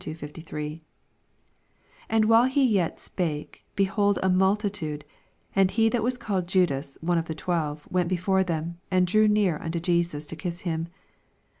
47 0.03 0.81
And 2.09 2.25
while 2.25 2.45
he 2.45 2.65
yet 2.65 2.99
spake, 2.99 3.63
behold 3.75 4.17
a 4.23 4.29
multitude, 4.31 5.05
and 5.55 5.69
he 5.69 5.91
thut 5.91 6.01
was 6.01 6.17
called 6.17 6.47
Judas, 6.47 6.97
one 7.01 7.19
of 7.19 7.25
the 7.25 7.35
twelve, 7.35 7.87
went 7.91 8.09
before 8.09 8.43
them, 8.43 8.79
and 8.89 9.05
drew 9.05 9.27
near 9.27 9.59
unto 9.59 9.79
Jesus 9.79 10.25
to 10.25 10.35
his 10.35 10.65
right 10.65 10.71
ear. 10.79 10.87